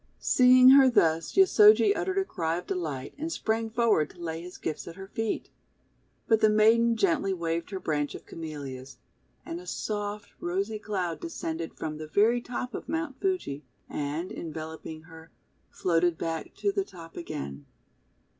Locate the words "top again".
16.83-17.67